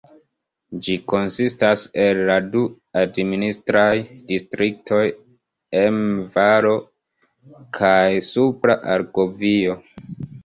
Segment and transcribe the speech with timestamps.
[0.85, 2.61] Ĝi konsistas el la du
[3.01, 3.91] administraj
[4.31, 5.01] distriktoj
[5.81, 6.73] Emme-Valo
[7.79, 9.77] kaj Supra Argovio.